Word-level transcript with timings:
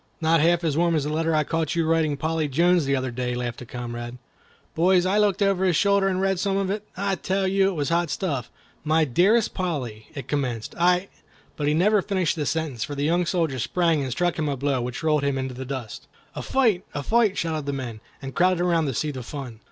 "Not 0.19 0.41
half 0.41 0.63
as 0.63 0.75
warm 0.75 0.95
as 0.95 1.03
the 1.03 1.13
letter 1.13 1.35
I 1.35 1.43
caught 1.43 1.75
you 1.75 1.85
writing 1.85 2.17
to 2.17 2.17
Polly 2.19 2.47
Jones 2.47 2.85
the 2.85 2.95
other 2.95 3.11
day," 3.11 3.35
laughed 3.35 3.61
a 3.61 3.67
comrade. 3.67 4.17
"Boys, 4.73 5.05
I 5.05 5.19
looked 5.19 5.43
over 5.43 5.63
his 5.63 5.75
shoulder 5.75 6.07
and 6.07 6.19
read 6.19 6.39
some 6.39 6.57
of 6.57 6.71
it. 6.71 6.87
I 6.97 7.13
tell 7.13 7.45
you 7.47 7.67
it 7.67 7.75
was 7.75 7.89
hot 7.89 8.09
stuff. 8.09 8.49
'My 8.83 9.05
dearest 9.05 9.53
Polly!' 9.53 10.07
it 10.15 10.27
commenced, 10.27 10.73
'I——'" 10.75 11.07
But 11.55 11.67
he 11.67 11.75
never 11.75 12.01
finished 12.01 12.35
the 12.35 12.47
sentence, 12.47 12.83
for 12.83 12.95
the 12.95 13.05
young 13.05 13.27
soldier 13.27 13.59
sprang 13.59 14.01
and 14.01 14.11
struck 14.11 14.39
him 14.39 14.49
a 14.49 14.57
blow 14.57 14.81
which 14.81 15.03
rolled 15.03 15.21
him 15.23 15.37
in 15.37 15.49
the 15.49 15.65
dust. 15.65 16.07
"A 16.33 16.41
fight! 16.41 16.83
a 16.95 17.03
fight!" 17.03 17.37
shouted 17.37 17.67
the 17.67 17.73
men, 17.73 18.01
and 18.23 18.33
crowded 18.33 18.61
around 18.61 18.87
to 18.87 18.95
see 18.95 19.11
the 19.11 19.21
fun. 19.21 19.59